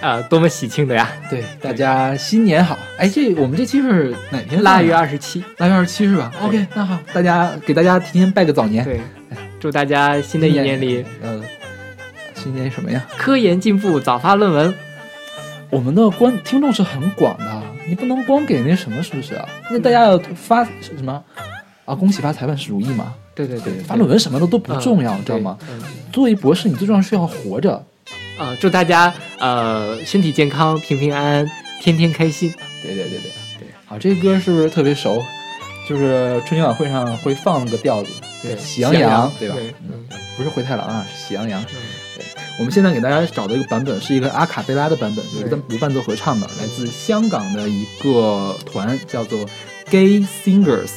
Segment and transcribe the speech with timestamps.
[0.00, 1.10] 啊，多么喜庆的呀！
[1.30, 2.78] 对，大家新年好！
[2.98, 4.62] 哎，这我们这期是哪天？
[4.62, 8.84] 腊月二十七，腊月二十七是吧？OK，那好，大家给大家提前拜个早年。
[8.84, 9.00] 对，
[9.58, 11.40] 祝大家新的一年里，呃，
[12.34, 13.06] 新年什么呀？
[13.16, 14.74] 科研进步，早发论文。
[15.70, 19.48] 我们的观听众是很广的，你不能光给那什么，是不是啊？
[19.70, 21.24] 那大家要发什么
[21.84, 21.94] 啊？
[21.94, 23.14] 恭喜发财，万事如意嘛。
[23.34, 25.58] 对对对，发论文什么的都不重要，知道吗？
[26.12, 27.84] 作为博士，你最重要是要活着。
[28.38, 31.50] 啊，祝大家呃身体健康，平平安安，
[31.80, 32.52] 天天开心。
[32.82, 35.22] 对对对对对，好，这歌是不是特别熟？
[35.88, 38.10] 就是春节晚会上会放那个调子，
[38.42, 39.54] 对，喜羊羊，对吧？
[39.58, 40.04] 嗯，
[40.36, 41.64] 不是灰太狼啊，是喜羊羊。
[41.64, 42.24] 对，
[42.58, 49.46] 我们现在给大家找的一个版本是一个阿卡贝拉的版本，就是无伴奏合唱的，来自香港的一个团，叫做
[49.88, 50.90] Gay Singers。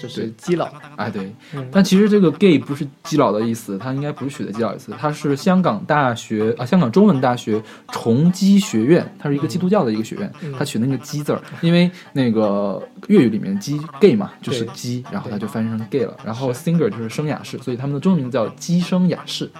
[0.00, 1.34] 就是基佬，哎对，
[1.72, 7.60] 但其实这个 gay 不是基佬的意思，它应该不是取的基佬意思，它是香港大学啊，香港中文大学
[7.92, 19.50] 崇基学院，它是一个基督教的一个学院，它取那个基字儿，因为那个粤语里面基 gay 嘛，就是基，然后它就翻译成 gay 了，然后 singer 就是声雅士，所以他们的中文名字叫基声雅士，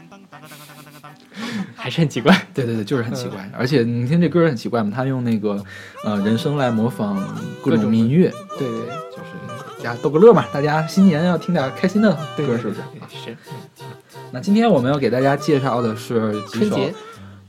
[1.75, 5.61] 还是很奇怪，对对对，就是很奇怪，而且你听这歌很奇怪嘛，他用那个
[6.05, 7.20] 呃人声来模仿
[7.62, 8.89] 各种民乐，对对。
[9.83, 12.81] 家逗个乐嘛，大家新年要听点开心的歌，是不是？
[13.09, 13.37] 是。
[14.31, 16.79] 那今天我们要给大家介绍的是几首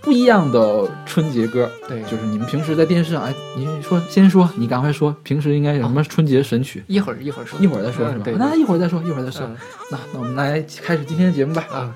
[0.02, 1.70] 不一样的春节歌。
[1.88, 6.84] 对，就是你们平时在电视上，哎，你说先说，你赶快说，平时应该有什么春节神曲？
[6.88, 8.32] 一会儿一会儿说，一会儿再说，是吧？
[8.38, 9.46] 那一会儿再说，一会儿再说。
[9.92, 11.66] 那那我们来开始今天的节目吧。
[11.72, 11.94] 啊。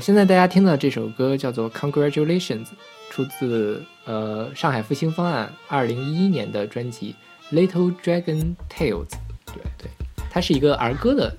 [0.00, 2.64] 现在大家听到这首歌叫做《Congratulations》，
[3.10, 7.14] 出自呃上海复兴方案二零一一年的专辑
[7.54, 9.06] 《Little Dragon Tales》。
[9.46, 9.90] 对对，
[10.30, 11.34] 它是一个儿歌的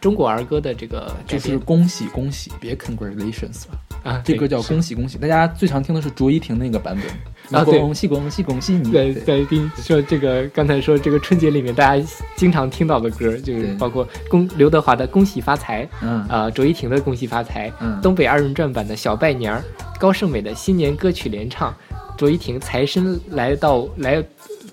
[0.00, 3.78] 中国儿歌的这个，就是恭喜恭喜，别 Congratulations 了。
[4.02, 7.06] 啊，这歌叫《恭喜恭喜》，大家最常听的是卓依婷那个版本。
[7.52, 8.90] 啊，恭喜恭喜恭喜你！
[8.90, 19.62] 对对，跟你说这个，刚才说这个春节里面大家经常听到的歌，就是包括恭刘德华的《恭喜发财》，嗯啊，卓依婷的《恭喜发财》，嗯，东北二人转版的小拜年儿，
[19.98, 21.74] 高胜美的新年歌曲联唱，
[22.16, 24.22] 卓依婷财神来到来，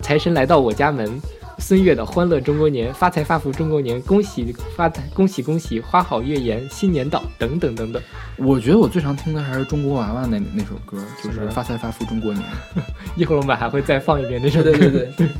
[0.01, 1.19] 财神来到我家门。
[1.59, 8.01] 孙悦的《欢乐中国年》，发财发福中国年，恭喜发财，恭喜恭喜，花好月圆，新年到，等等等等。
[8.37, 12.43] 我觉得我最常听的还是中国娃娃那那首歌，就是《发财发福中国年》。
[13.15, 14.71] 一会儿我们还会再放一遍那首歌。
[14.71, 15.27] 对对对。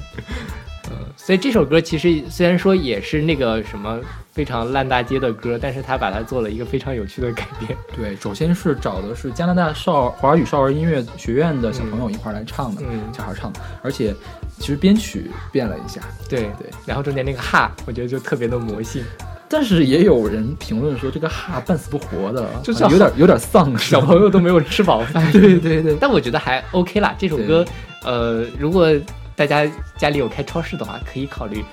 [1.16, 4.00] 所以这首歌其实虽然说也是那个什么
[4.32, 7.78] 非常烂大街的歌，但是他把它做了一个非常有趣的改编。
[7.96, 14.16] 对，首先是找的是加拿大少华语少儿音乐学院的小朋友一块来唱的，嗯，小孩唱的，而且
[14.60, 16.02] 其实编曲变了一下。
[16.30, 19.04] 对对，然后中间那个哈，我觉得就特别的魔性。
[19.50, 25.26] 但是也有人评论说这个哈半死不活的，就是有点有点丧，小朋友都没有吃饱饭。
[25.34, 27.16] 对对对，但我觉得还 OK 啦。
[27.18, 27.66] 这首歌，
[28.04, 28.88] 呃，如果。
[29.36, 29.66] 大家
[29.98, 31.64] 家里有开超市的话，可以考虑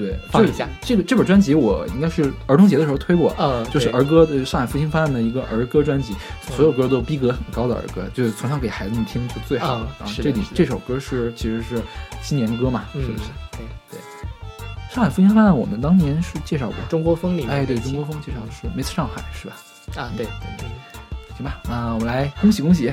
[0.00, 1.54] 对放一下这个这本专辑。
[1.54, 6.14] 我应该是儿童节的时候推过，呃，就是儿歌的上海复兴方案的一个儿歌专辑，
[6.56, 9.88] 所有歌都逼格很高的儿歌，就是从小给孩子们听就最好的。
[10.22, 11.80] 这里这首歌是其实是
[12.22, 13.30] 新年歌嘛，是不是？
[13.52, 14.00] 对对。
[14.94, 19.56] 上海复兴方案我们当年是介绍过中国风里面，哎，对中国风介绍的是《Miss 上海》是吧？
[19.96, 20.68] 啊，对对对。
[21.36, 22.92] 行吧，那我们来恭喜恭喜。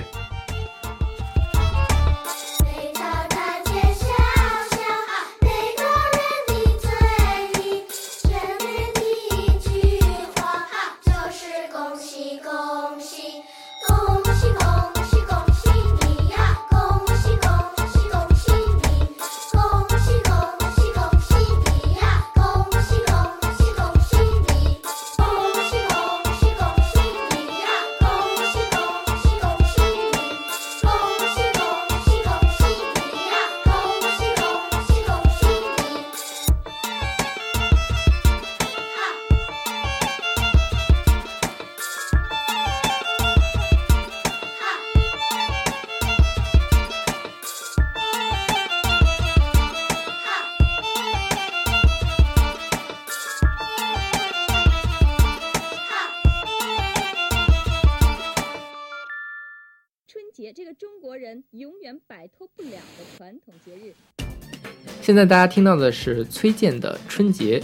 [65.07, 67.57] 现在大家听到的是崔健的《春节》，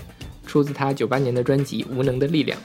[0.47, 2.57] 出自他九八年的专辑《无能的力量》。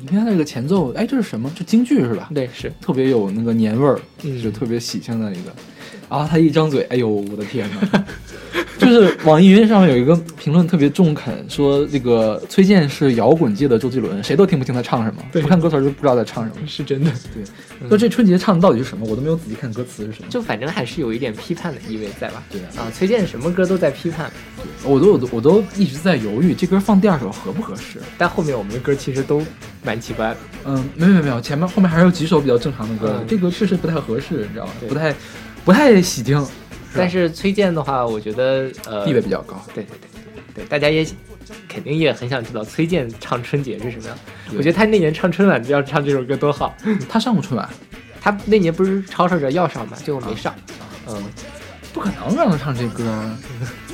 [0.00, 1.52] 你看那个前奏，哎，这是什么？
[1.54, 2.30] 这京剧是吧？
[2.34, 5.52] 对，是特别有那个年味儿，嗯就特别喜庆的一个。
[6.08, 8.04] 然后他一张嘴，哎呦，我的天哪！
[8.82, 16.66] 就是网易云上面有一个评论特别中肯，说这个崔健是摇滚界的周杰伦，谁都听不清他唱什么，对不看歌词就不知道在唱什么。
[16.66, 17.42] 是真的，对，
[17.88, 19.06] 那这春节唱的到底是什么？
[19.08, 20.26] 我都没有仔细看歌词是什么。
[20.28, 22.42] 就反正还是有一点批判的意味在吧？
[22.50, 24.30] 对啊啊，崔健什么歌都在批判，
[24.82, 28.00] 我都我都我都一直在犹豫，这歌放第二首合不合适？
[28.18, 29.42] 但后面我们的歌其实都
[29.84, 30.36] 蛮奇怪的。
[30.64, 34.72] 嗯，没有没有没有，前面后面还有几首比较正常的歌，嗯这个确实不太合适，你知道吗？
[34.88, 35.14] 不太
[35.64, 36.44] 不太喜庆，
[36.94, 39.60] 但是崔健的话，我觉得呃地位比较高。
[39.74, 40.08] 对对对
[40.54, 41.06] 对，大家也
[41.68, 44.18] 肯定也很想知道崔健唱春节是什么样。
[44.56, 46.74] 我觉得他那年唱春晚要唱这首歌多好。
[47.08, 47.68] 他上过春晚，
[48.20, 50.54] 他那年不是吵吵着要上嘛，结果没上。
[51.08, 51.22] 嗯，
[51.92, 53.04] 不可能让他唱这歌，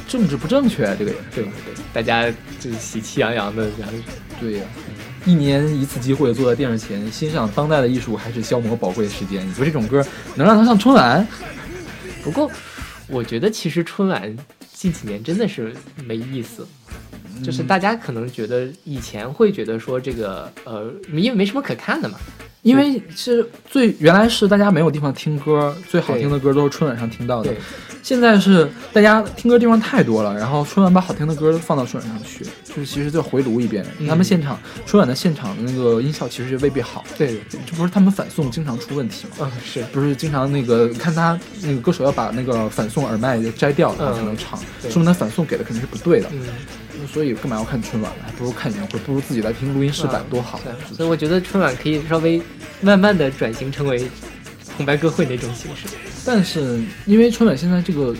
[0.08, 2.28] 政治不正确，这个人对对对，大家
[2.58, 3.94] 就是喜气洋洋的，然后
[4.40, 4.64] 对呀、
[5.24, 9.48] 一年一次机会坐在电视前欣赏当代的艺术，还是消磨宝贵的时间？
[9.48, 10.04] 你说这种歌
[10.34, 11.26] 能让他上春晚？
[12.22, 12.50] 不过
[13.08, 14.36] 我觉得其实春晚
[14.72, 15.74] 近几年真的是
[16.04, 16.66] 没意思。
[17.42, 22.18] 就是大家可能觉得以前会觉得说这个呃，因为没什么可看的嘛，
[22.62, 27.58] 因为是最原来是大家没有地方听歌，最好听的歌都是春晚上听到的对。
[28.00, 33.84] 现在是大家听歌地方太多了，然后春晚把好听的歌放到春晚上去，就是其实就回炉一遍。
[33.98, 39.32] 嗯他们现场春晚的现场的那个音效其实未必好，对对，这不是他们反送经常出问题吗？
[39.40, 44.58] 嗯是，不是经常那个看他那个歌手要把那个反送耳麦摘掉，然后才能唱，
[44.88, 46.28] 说明他反送给的肯定是不对的。
[46.32, 46.40] 嗯，
[47.06, 48.24] 所以干嘛要看春晚呢？
[48.26, 50.60] 还不如看演唱会，不如自己来听录音室版多好。
[50.64, 52.40] 对，所以我觉得春晚可以稍微
[52.80, 54.08] 慢慢的转型成为
[54.76, 55.86] 红白歌会那种形式。
[56.24, 58.14] 但是因为春晚现在这个，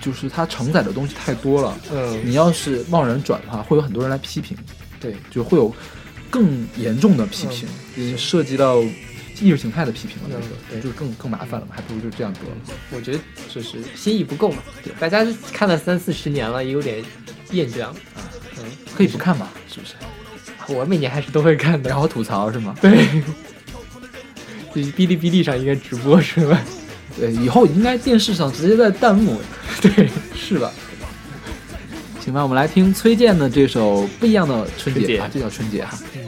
[0.00, 4.56] 就是它承载的东西太多了，嗯，你要是贸然转的话，会有很多人来批评，
[5.00, 5.74] 对，就会有
[6.30, 8.82] 更严重的批评，就是涉及到
[9.40, 12.76] 意识形态的批评了，那嗯对就更更麻烦了嘛，还不如就这样得了。
[12.90, 13.18] 我觉得
[13.52, 17.02] 就是心意不够嘛，对，大家看了三四十年了，也有点
[17.50, 18.20] 厌倦了啊。
[18.58, 18.64] 嗯，
[18.96, 19.94] 可以不看嘛，是不是？
[20.74, 21.88] 我每年还是都会看的。
[21.88, 22.74] 然后吐槽是吗？
[22.80, 23.06] 对，
[24.74, 26.60] 就是哔哩哔哩上应该直播是吧？
[27.18, 29.40] 对，以后应该电视上直接在弹幕，
[29.80, 30.72] 对，是吧？
[32.20, 35.96] 行吧，我们来听崔健的这首《不一样的春节》春节啊，这叫春节哈。
[36.12, 36.20] 在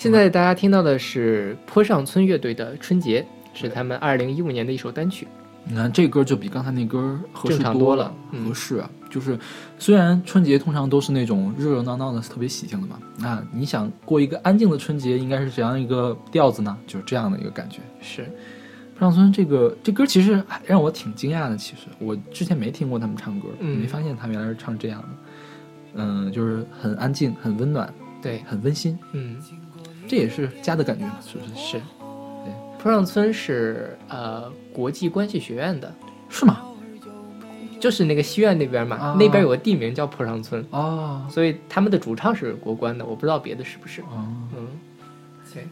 [0.00, 3.20] 现在大家听到的是坡上村乐队的《春节》，
[3.52, 5.28] 是他们二零一五年的一首单曲。
[5.64, 8.90] 你看这歌就比刚才那歌合适多多了嗯合适啊。
[9.10, 9.38] 就是
[9.78, 16.74] 虽然春节通常都是那种热热闹闹的、特别喜庆的嘛，那你想过一个安静的春节，应该是怎样一个调子呢？
[16.86, 17.80] 就是这样的一个感觉。
[18.00, 18.24] 是，
[18.98, 21.58] 坡上村这个这歌其实让我挺惊讶的。
[21.58, 25.08] 其实我之前没听过他们唱歌，嗯没发现他们原来是唱这样的。
[25.96, 27.92] 嗯，就是很安静、很温暖、
[28.22, 29.36] 对，很温馨，嗯，
[30.10, 31.78] 这也是家的感觉嘛，是不是？
[31.78, 31.78] 是。
[31.78, 32.52] 对
[32.82, 35.94] 坡上村是呃国际关系学院的，
[36.28, 36.62] 是吗？
[37.78, 44.00] 就是那个西苑那边嘛，啊那边有个地名叫坡上村，哦所以他们的主唱是国关的，我不知道别的是不是。
[44.00, 44.26] 哦，
[44.56, 44.66] 嗯，
[45.54, 45.62] 对，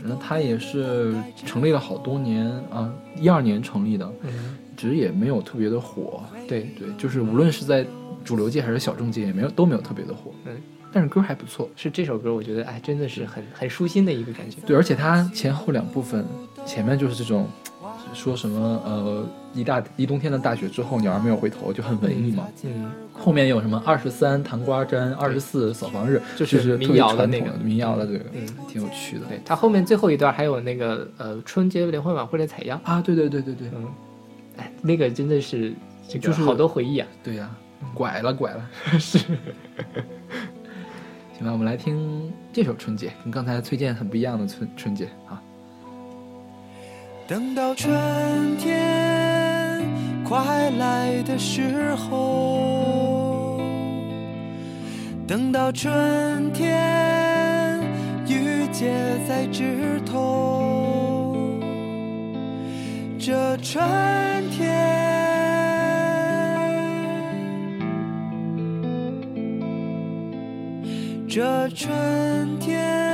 [0.00, 6.22] 反正他也是成立了好多年啊，一二年成立的，嗯，只是也没有特别的火。
[6.48, 7.86] 对，对，就是无论是在
[8.24, 10.32] 主流界还是小众界，也没有都没有特别的火。
[10.46, 10.56] 嗯，
[10.92, 11.68] 但是歌还不错。
[11.74, 14.58] 是这首歌，我觉得哎，真的是很很舒心的一个感觉。
[14.66, 16.24] 对，而且它前后两部分，
[16.66, 17.48] 前面就是这种
[18.12, 22.46] 说什么呃一大一冬天的大雪之后，鸟儿没有回头，就很文艺嘛。
[22.64, 29.26] 嗯，后面有什么二十三糖瓜粘，二十四扫房日，就是是民谣的的那个民谣的这个，嗯挺有趣的。
[29.26, 33.88] 对，它后面最后一段还有那个呃春节联欢晚会的采样，啊，对对对对对，嗯，
[34.58, 35.72] 哎，那个真的是
[36.08, 37.08] 这个就是好多回忆啊。
[37.22, 37.50] 对呀、
[37.94, 38.68] 拐了拐了，
[38.98, 39.18] 是。
[41.42, 45.42] 行吧，我们来听这首《春节》，跟刚才崔健很不一样的春春节啊。
[47.26, 49.82] 等到春天
[50.24, 53.60] 快来的时候，
[55.26, 57.80] 等到春天
[58.28, 58.92] 雨结
[59.28, 61.58] 在枝头，
[63.18, 63.82] 这春
[64.50, 65.31] 天。
[71.34, 73.11] 这春天。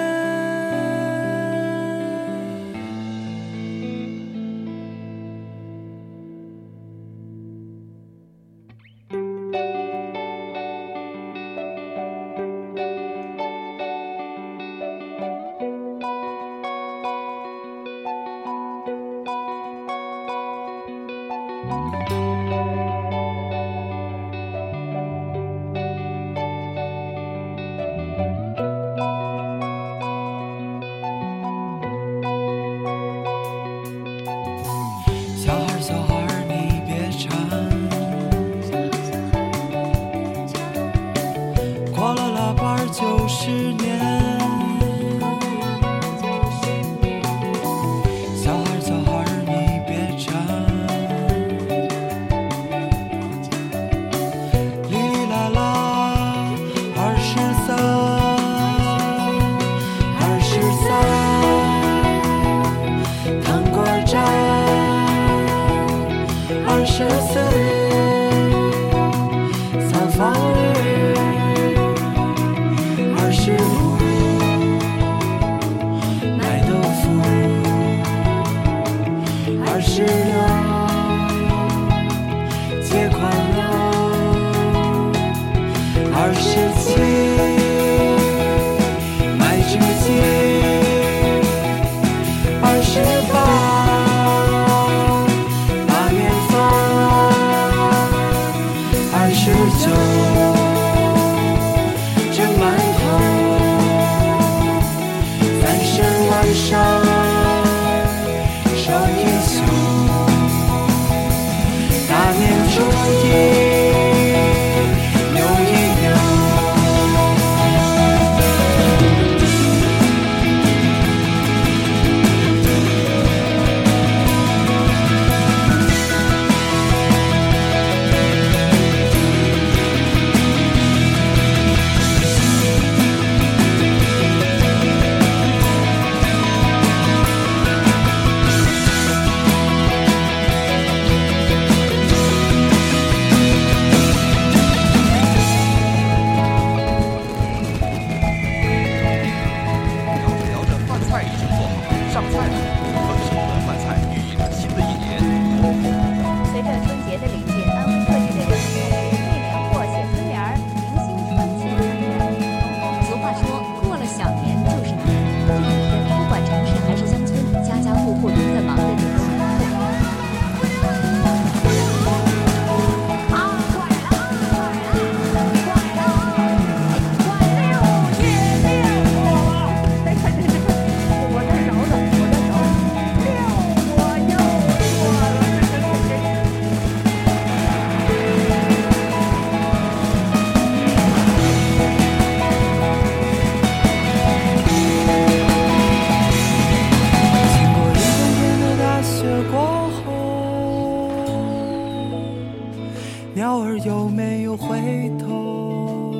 [203.84, 206.12] 有没有回头？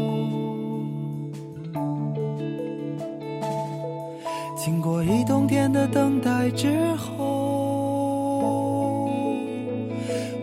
[4.57, 7.19] 经过一冬天的等待之后，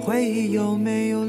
[0.02, 1.25] 回忆有没有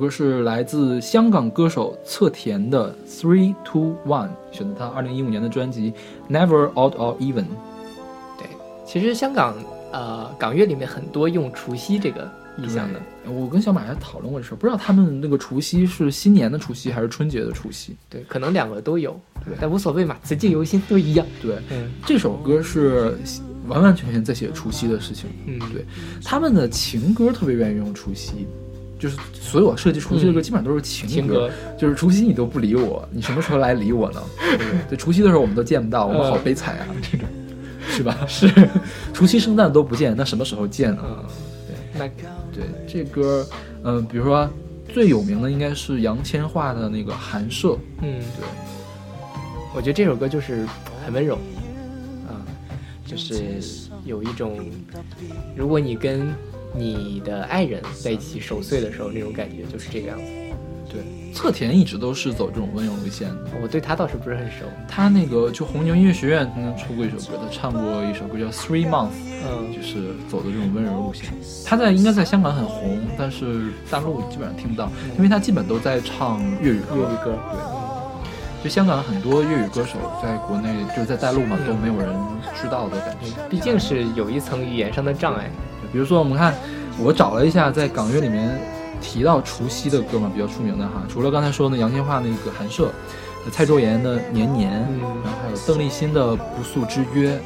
[0.00, 5.92] 歌是来自香港歌手侧田的《Three Two One》，选择他二零一五年的专辑
[6.32, 7.42] 《Never Odd or Even》。
[8.38, 8.46] 对，
[8.86, 9.54] 其实香港
[9.92, 12.26] 呃港乐里面很多用除夕这个
[12.56, 17.94] 意象的，我跟小马还讨论过这事儿，不知道他们那个除夕是新年的除夕还是春节的除夕？
[18.08, 19.12] 对，可能两个都有，
[19.44, 21.26] 对但无所谓嘛，辞境游心都一样。
[21.42, 23.18] 对，嗯这首歌是
[23.68, 25.28] 完完全全在写除夕的事情。
[25.46, 25.84] 嗯，对，
[26.24, 28.46] 他们的情歌特别愿意用除夕，
[29.00, 34.22] 就是所有设计除夕的歌基本上都是情情歌，就是除夕你都不理我，你什么时候来理我呢？
[34.38, 34.58] 对
[34.90, 34.96] 对？
[34.96, 37.26] 除夕的时候我们都见不到，我们好悲惨啊， 这种
[37.88, 38.14] 是吧？
[38.28, 38.46] 是，
[39.14, 41.02] 除夕圣诞都不见，那什么时候见呢？
[41.02, 41.24] 嗯，
[41.94, 42.06] 那
[42.52, 43.46] 对，这歌，
[43.84, 44.48] 嗯、比如说
[44.92, 47.68] 最有名的应该是杨千嬅的那个《寒舍》，
[48.02, 48.46] 嗯，对，
[49.74, 50.66] 我觉得这首歌就是
[51.04, 51.36] 很温柔，
[52.28, 52.36] 啊、
[53.06, 53.56] 就是
[54.04, 54.60] 有一种，
[55.56, 56.28] 如果你跟
[56.74, 60.24] 你的爱人在一起守岁的时候那种感觉，就是这个样子。
[60.92, 61.00] 对，
[61.32, 63.36] 侧田一直都是走这种温柔路线的。
[63.62, 69.06] 我对他倒是不是很熟，他那个就红牛音乐学院曾经出过一首歌，他唱过一首歌叫《Three Months》，
[69.46, 71.26] 嗯就是走的这种温柔路线。
[71.64, 76.96] 他在应该在香港很红，但是大陆基本上听不到，因为他基本都在唱粤语歌。
[76.96, 77.38] 粤语歌，
[78.60, 82.12] 对就香港很多粤语歌手在国内就是在大陆嘛嗯都没有人
[82.60, 83.48] 知道的感觉。
[83.48, 85.48] 毕竟是有一层语言上的障碍。
[85.92, 86.54] 比如说我们看，
[86.98, 88.58] 我找了一下在港乐里面
[89.00, 92.92] 提到除夕的歌嘛，比较出名的哈，除了刚才说的杨千嬅那个《寒舍》，
[93.50, 97.36] 蔡卓妍的《年年》，嗯然后还有邓丽欣的《不速之约》，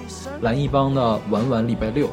[0.42, 2.07] 蓝奕邦的《晚晚礼拜六》。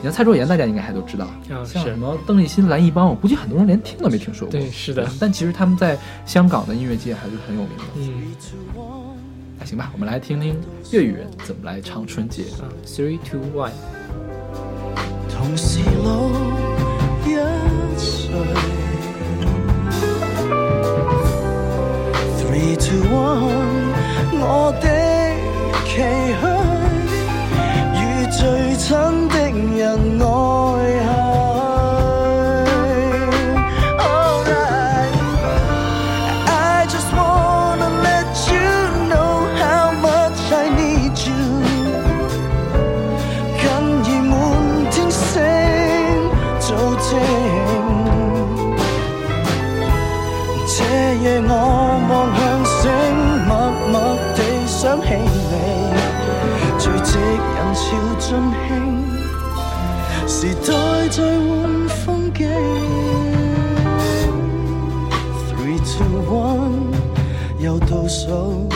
[0.00, 1.28] 你看蔡卓妍，大家应该还都知道，
[1.64, 4.50] 像什么邓丽欣、蓝奕邦，我估计很多人连听都没听说过。
[4.50, 7.84] 对，是的，但其实他们在香港的音乐界还是很有名的。
[7.96, 8.34] 嗯
[9.60, 12.42] 那行吧，我们来听听粤语人怎么来唱春节。
[12.60, 13.70] 啊，three two one，
[15.42, 16.30] 同是老
[17.26, 17.34] 一
[17.98, 18.30] 岁。
[22.38, 23.90] Three to one，
[24.38, 24.86] 我的
[25.84, 25.90] 期
[26.38, 26.42] 許，
[27.98, 28.00] 與
[28.30, 28.40] 最
[28.76, 28.86] 亲
[29.30, 29.34] 的
[29.76, 29.82] 人
[30.20, 30.24] 爱
[57.92, 58.28] 要尽
[58.66, 58.70] 兴，
[60.26, 62.40] 时代在换风景。
[65.48, 66.94] Three two one，
[67.58, 68.68] 又倒数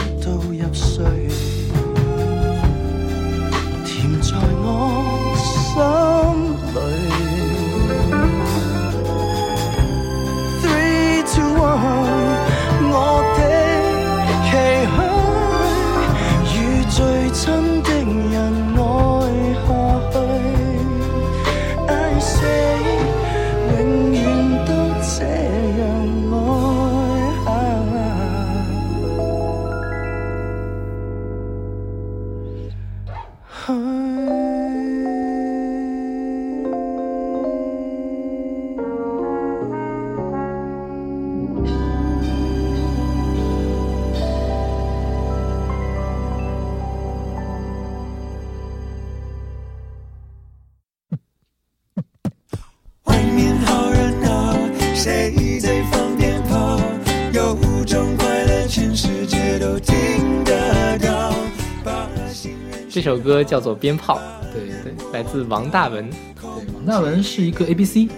[63.47, 64.19] 叫做《鞭炮》，
[64.53, 64.69] 对。
[64.83, 68.09] 对，来自王大文，对，王大文是一个 A B C，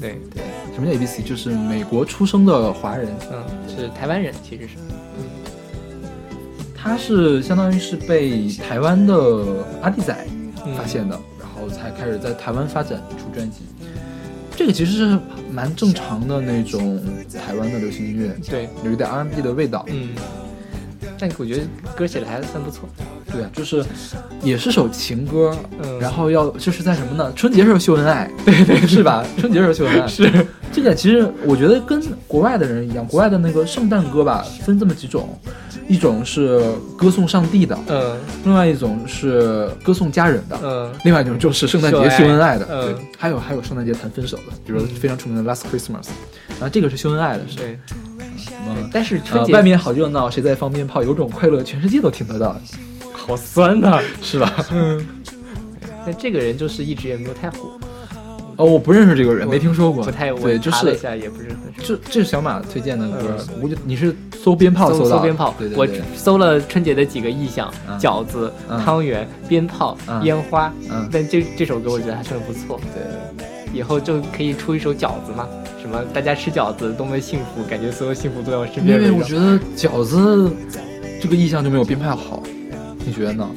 [0.00, 0.18] 对。
[0.34, 0.42] 对，
[0.74, 1.22] 什么叫 A B C？
[1.22, 4.74] 就是美国出生的华人，嗯，是台湾人，其实是，
[6.74, 9.14] 他是相当于是被台湾的
[9.82, 10.26] 阿弟仔
[10.64, 10.74] 嗯。
[10.74, 13.58] 发现的，然后才开始在台湾发展出专辑。
[14.56, 15.18] 这个其实是
[15.52, 17.00] 蛮正常的那种
[17.32, 19.84] 台湾的流行音乐，对，有一点 R&B 的味道。
[19.88, 20.08] 嗯，
[21.16, 21.62] 但我觉得
[21.96, 22.88] 歌写的还算不错，
[23.38, 23.84] 对啊，就是
[24.42, 25.98] 也是首情歌，嗯。
[26.00, 27.32] 然后要就是在什么呢？
[27.34, 29.24] 春节时候秀恩爱， 对对，是吧？
[29.38, 30.46] 春节时候秀恩爱，是。
[30.70, 35.38] 这个其实我觉得跟国外的人一样，国外的那个圣诞歌吧，分这么几种，
[35.88, 36.60] 一种是
[36.96, 38.16] 歌颂上帝的，嗯。
[38.44, 40.92] 另外一种是歌颂家人的，嗯。
[41.04, 42.82] 另外一种就是圣诞节秀恩爱的，嗯。
[42.82, 46.08] 对，还有还有圣诞节谈分手的，比如非常出名的 Last Christmas，
[46.50, 47.78] 然后这个是秀恩爱的，是对，
[48.92, 51.02] 但是春呃，节外面好热闹，谁在放鞭炮？
[51.02, 52.60] 有种快乐，全世界都听得到，
[53.28, 54.50] 好酸呐、是吧？
[54.72, 55.06] 嗯，
[56.06, 57.78] 那这个人就是一直也没有太火，
[58.56, 60.02] 哦，我不认识这个人，没听说过。
[60.02, 61.82] 不太我对，就是查了一下也不是很熟。
[61.84, 67.98] 这这是小马推荐的歌嗯，我就你是搜鞭炮搜搜鞭炮，我对对我，搜了春节的几个意象：嗯。
[67.98, 68.80] 饺子、嗯。
[68.82, 70.24] 汤圆、鞭炮、嗯。
[70.24, 70.72] 烟花。
[70.90, 73.44] 嗯，但这这首歌我觉得还算不错，对，
[73.78, 75.46] 以后就可以出一首饺子嘛，
[75.82, 79.10] 什么大家吃饺子多么幸福，感觉所有幸福都在我身边因为。
[79.12, 80.50] 我觉得饺子
[81.20, 82.42] 这个意象就没有鞭炮好，
[83.08, 83.48] 你觉得呢？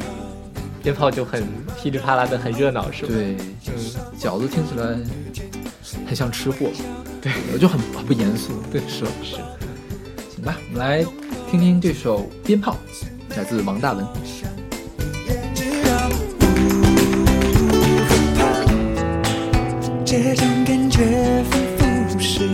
[0.82, 1.44] 鞭炮就很
[1.78, 3.10] 噼里啪啦的，很热闹，是吧？
[3.14, 3.36] 对，
[3.68, 3.74] 嗯，
[4.18, 4.98] 饺子听起来
[6.08, 6.70] 很像吃货，
[7.22, 8.54] 对，我就很很不严肃。
[8.72, 9.36] 对，是是。
[10.34, 11.04] 行吧，我们来
[11.50, 12.78] 听听这首《鞭炮》，
[13.36, 14.08] 来自王大文。
[15.54, 16.16] 知道怕
[20.06, 22.48] 这种感觉仿佛是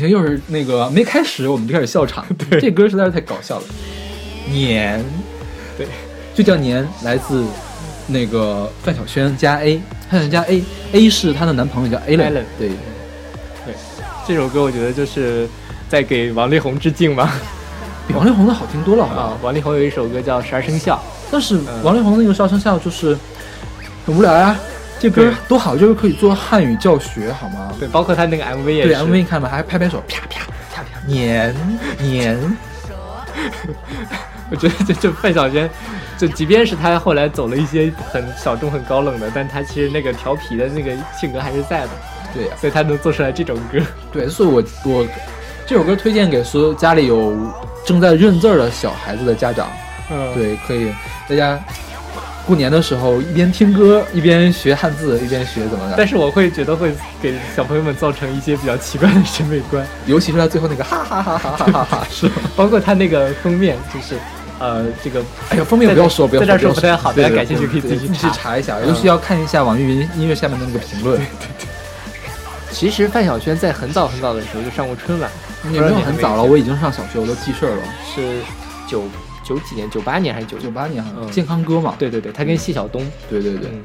[0.00, 3.64] 行，又是那个没开始我们就开始笑场， 对，这歌实在是太搞笑了。
[4.50, 5.04] 年，
[5.76, 5.86] 对，
[6.34, 7.44] 就叫年，来自
[8.08, 12.70] 那个范晓萱加 A，范晓萱加 A，A 是她的男朋友叫 Alan，Alan 对，
[14.26, 15.48] 这首歌我觉得就是
[15.88, 17.34] 在给王力宏致敬吧。
[18.08, 20.96] 比 王力宏的好听多了，啊，王力宏有一首歌叫《十二生肖》，
[21.30, 23.16] 但是王力宏那个《十二生肖》就是
[24.04, 24.58] 很无聊呀、
[25.00, 27.72] 这歌多好，就是可以做汉语教学，好吗？
[27.80, 29.00] 对，包括他那个 MV 也对是。
[29.00, 31.56] ，MV 看吧，还拍拍手，啪啪啪啪，年
[31.98, 32.38] 年，
[34.50, 35.68] 我觉得这这范晓萱，
[36.18, 41.90] 就即便是他后来走了一些很小众、很高冷的，但他其实那个调皮的那个性格还是在的，
[42.34, 43.80] 对呀、所以他能做出来这种歌。
[44.12, 45.06] 对，所以我我
[45.66, 47.34] 这首歌推荐给所有家里有
[47.86, 49.70] 正在认字儿的小孩子的家长，
[50.10, 50.92] 嗯，对，可以
[51.26, 51.58] 大家
[52.46, 62.34] 过年的时候一边听歌一边学汉字，一边学怎么的，但是我会觉得会给小朋友们造成一些比较奇怪的审美观，尤其是他最后那个哈哈哈哈哈哈哈，是吧？
[62.56, 64.16] 包括他那个封面，就是
[64.58, 68.30] 呃，这个哎呀，封面不要说，不要在这儿说不太好大家感兴趣可以自己去查。
[68.30, 68.88] 查一下，嗯。
[68.88, 71.26] 尤其要看一下网易云音乐下面的那个评论，对
[71.58, 71.66] 对
[72.72, 75.30] 其实范晓萱在很早很早的时候就上过春晚，
[75.72, 77.82] 也没有很早了，我已经上小学，我都记事儿了，
[78.14, 78.38] 是
[78.88, 79.04] 九
[79.50, 80.70] 九几年，九八年还是九九？
[80.70, 83.82] 八年健康哥嘛，对对对，他跟谢晓东，对对对，嗯，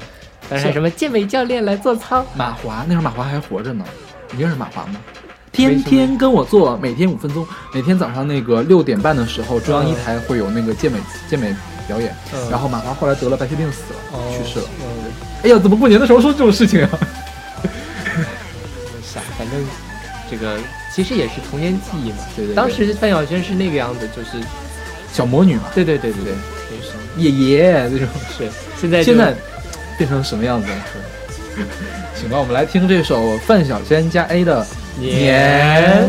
[0.48, 3.84] 但是还什么健美教练来做操，马华那时候马华还活着呢，
[4.30, 5.00] 你认识马华吗？
[5.50, 11.52] 天天跟我做，每天五分钟，每天早上那个六点半的时候，中央一台会有那个健美健美
[11.88, 12.14] 表演。
[12.32, 14.66] 嗯然后马华后来得了白血病死了，哦去世了。
[14.80, 14.86] 嗯，
[15.42, 16.90] 哎呀，怎么过年的时候说这种事情啊？
[19.02, 19.60] 想 反正
[20.30, 20.58] 这个
[20.94, 22.18] 其实也是童年记忆嘛。
[22.36, 24.38] 对对对当时范晓萱是那个样子，就是
[25.12, 28.08] 小魔女嘛，对对对对对，就是爷爷这种。
[28.36, 28.48] 是
[28.80, 29.34] 现在现在
[29.96, 30.76] 变成什么样子了？
[31.56, 31.62] 是。
[32.20, 34.62] 行吧，我们来听这首范晓萱加 A 的
[35.00, 36.08] 《年》。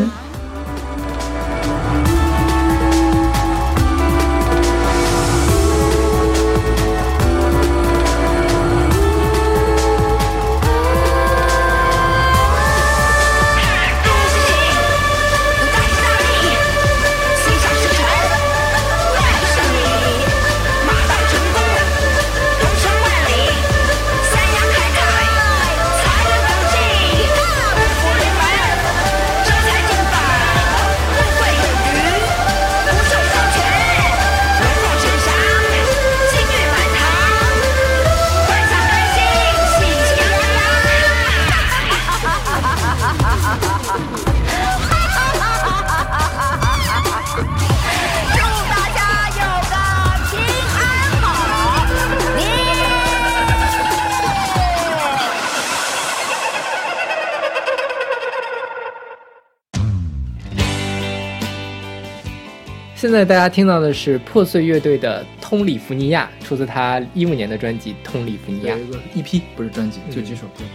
[63.08, 68.84] 现在大家听到的是破碎乐队的《通里弗尼亚》，出自他一五年的专辑《通里弗尼亚有》。
[69.16, 70.66] 一个 EP 不是专辑，就嗯几首歌。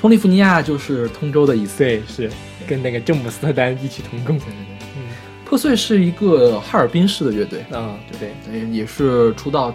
[0.00, 1.78] 通里福尼亚就是通州的意思。
[1.78, 2.28] 对，是
[2.66, 4.36] 跟那个詹姆斯特丹异曲同工。
[4.38, 5.06] 嗯
[5.44, 9.72] 破碎是一个哈尔滨市的乐队，嗯，对，对，也是出道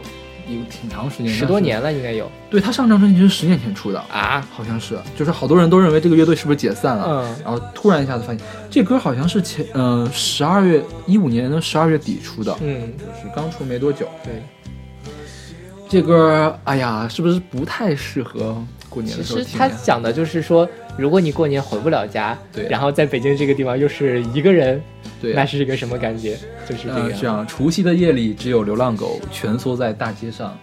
[0.48, 4.46] 有挺长时间，十多年了应该有对他上张专辑是十年前出的，啊。
[4.52, 14.08] 好像是，就是好多人都认为这个乐队是不是解散了，嗯然后突然一下子发现这歌好像是前嗯十二月一五年的十二月底出的，嗯，就是刚出没多久。
[14.24, 14.42] 对。
[15.90, 18.56] 这歌哎呀，是不是不太适合
[18.88, 19.68] 过年的时候实他？
[19.84, 20.66] 讲的就是说，
[20.98, 24.82] 如果你过年回不了家，对然后在北京这个地方又是一个人，
[25.22, 26.38] 对那是一个什么感觉？
[26.68, 27.02] 就是这个。
[27.04, 30.58] 呃这样，除夕的夜里，只有流浪狗蜷缩在大街上，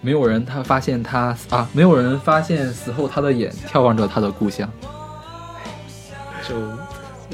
[0.00, 4.70] 没有人他发现他啊，没有人发现死后他的眼眺望着他的故乡。
[6.46, 6.54] 就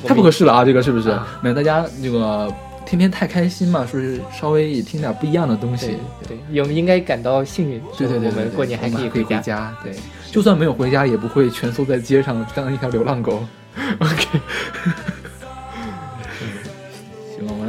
[0.08, 0.64] 太不合适了啊！
[0.64, 1.26] 这个是不是啊？
[1.42, 2.48] 没有大家那个
[2.86, 6.38] 天天太开心嘛，是不是稍微也听点不一样的东西对。
[6.48, 9.40] 对，我们应该感到幸运，对对对，我们过年还可以我们可以家。
[9.40, 9.76] 家。
[9.82, 9.92] 对，
[10.30, 13.44] 就算没有回家，也不会蜷缩在街上当一条流浪狗。
[13.98, 14.40] OK，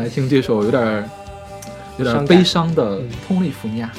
[0.01, 1.07] 来听这首有点儿
[1.97, 3.91] 有点儿悲伤的《嗯通利福尼亚》。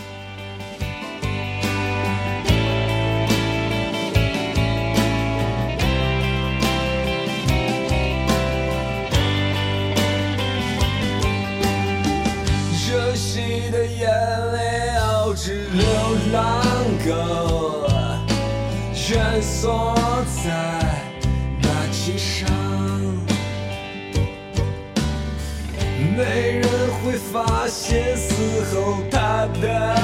[19.15, 19.41] 这
[27.47, 28.35] 发现死
[28.75, 30.02] 后他的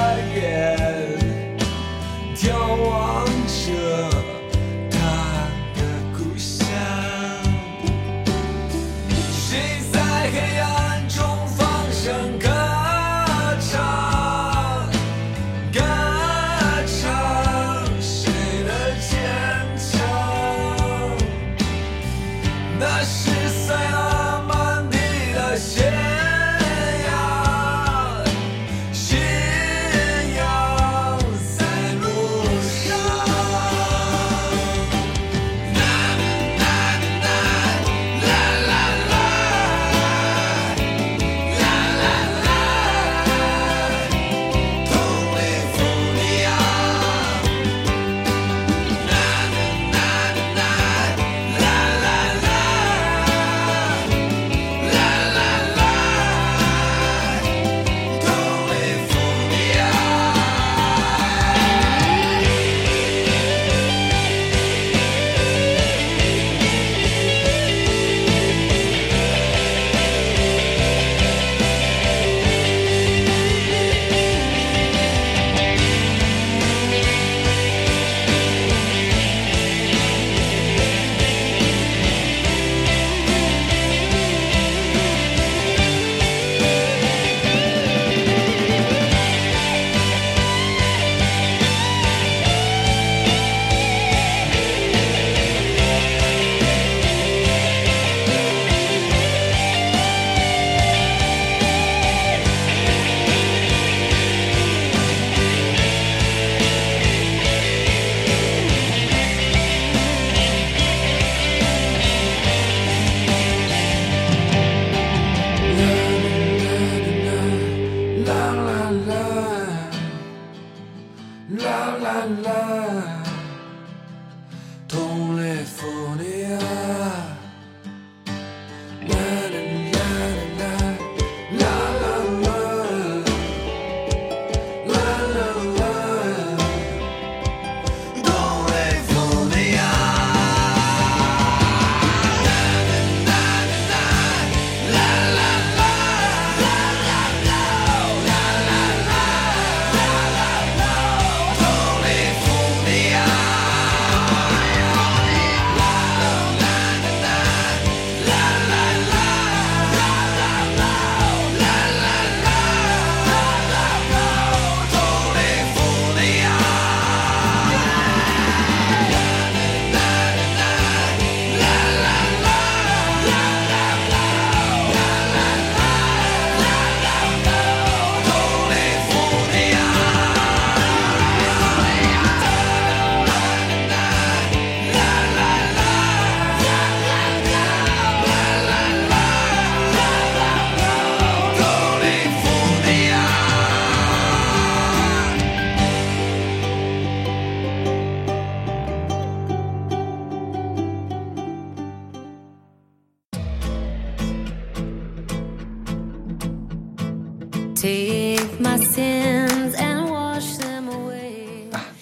[122.69, 123.18] 啦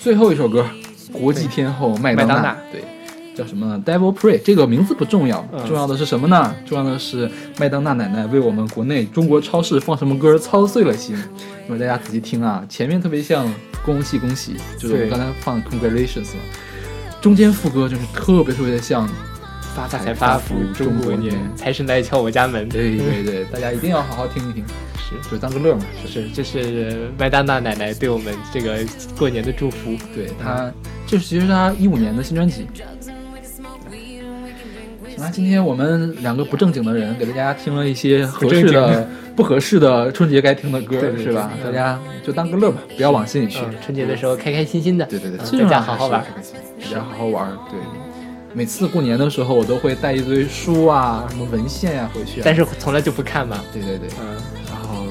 [0.07, 0.65] 最后一首歌，
[1.11, 2.81] 国际天后麦当娜对，
[3.35, 4.39] 叫什么呢？Devil Pray。
[4.41, 6.55] 这个名字不重要，嗯重要的是什么呢？
[6.65, 11.21] 重要的是麦当娜奶奶为我们国内中国超市放什么歌操碎了心。
[11.67, 16.39] 那么大家仔细听啊，前面特别像恭喜恭喜，就是我们刚才放的 Congratulations 嘛，
[17.19, 19.09] 中间副歌就是特别特别的像
[19.77, 22.67] 发财发福中国年，财神来敲我家门。
[22.67, 24.65] 对对对， 大家一定要好好听一听，
[24.97, 25.85] 是就当个乐嘛。
[26.03, 28.79] 是是，这是麦当娜奶奶对我们这个
[29.15, 29.95] 过年的祝福。
[30.15, 30.71] 对她，
[31.05, 32.65] 这是其实是他一五年的新专辑。
[35.15, 41.51] 行了，今天我们两个不正经的人给大家听了一些合适的的、 不合适的春节该听的歌，是吧？
[41.63, 43.59] 大家就当个乐吧，不要往心里去。
[43.63, 46.27] 嗯，春节的时候开开心心的，对对对，嗯在基本上家好好玩还。
[46.27, 47.47] 是开心，在家好好玩。
[47.69, 47.79] 对，
[48.57, 52.43] 每次过年的时候，我都会带一堆书啊、什么文献呀、回去啊。
[52.43, 53.63] 但是从来就不看嘛。
[53.71, 54.35] 对对对，嗯，
[54.67, 55.05] 然后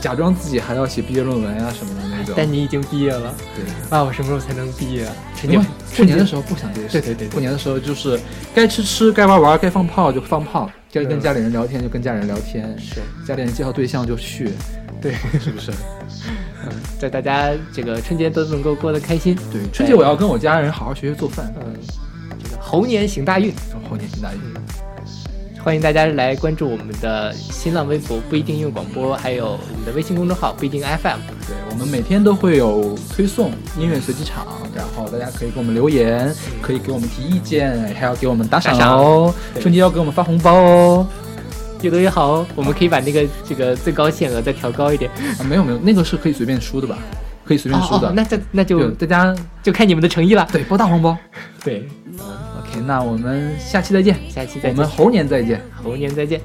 [0.00, 2.34] 假装自己还要写毕业论文啊、什么的那种。
[2.34, 3.62] 但你已经毕业了对。
[3.90, 4.02] 啊！
[4.02, 5.14] 我什么时候才能毕业啊？
[5.94, 8.18] 过年的时候不想这些事，对对对对过年的时候就是
[8.54, 14.52] 该吃吃，该玩玩，该放炮就放炮，该跟家里人聊天就跟家里人聊天，是家里人介绍对象就去，
[15.02, 15.70] 对，是不是？
[16.64, 19.36] 嗯，在大家这个春节都能够过得开心。
[19.52, 22.09] 对，春节我要跟我家人好好学学做饭，嗯，这个
[22.70, 23.52] 猴年行大运，
[23.90, 24.40] 猴年行大运。
[25.60, 31.18] 欢迎大家来关注我们的新浪微博不一定音乐广播，还有我们的微信公众号不一定 FM。
[31.48, 39.34] 对，我们每天都会有推送音乐随机场，然后大家可以给我们留言，可以给我们提意见，还要给我们打赏哦。
[39.52, 41.04] 对春节要给我们发红包哦。
[41.82, 45.10] 越多越好哦，我们可以把那个这个最高限额再调高一点。
[45.40, 46.96] 啊，没有没有，那个是可以随便输的吧？
[47.44, 48.06] 可以随便输的。
[48.06, 50.46] 哦哦那这那就大家就看你们的诚意了。
[50.52, 51.18] 对包大红包。
[51.64, 51.86] 对，
[52.72, 55.60] OK，那我们下期再见，下期再见我们，猴年再见。
[55.82, 56.40] 猴年再见。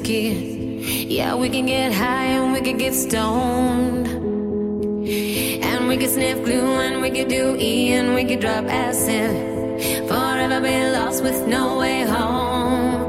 [0.00, 4.06] Yeah, we can get high and we can get stoned.
[4.08, 9.36] And we can sniff glue and we can do E and we can drop acid.
[10.08, 13.01] Forever be lost with no way home.